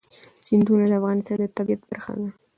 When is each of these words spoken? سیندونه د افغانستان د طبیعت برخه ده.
سیندونه 0.45 0.85
د 0.87 0.91
افغانستان 0.99 1.37
د 1.39 1.43
طبیعت 1.57 1.81
برخه 1.89 2.11
ده. 2.19 2.27